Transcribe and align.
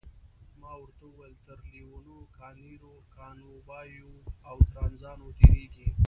ما 0.61 0.71
ورته 0.81 1.03
وویل 1.07 1.35
تر 1.45 1.59
لویینو، 1.71 2.17
کانیرو، 2.37 2.95
کانوبایو 3.15 4.11
او 4.49 4.55
ترانزانو 4.71 5.27
تیریږئ. 5.37 5.87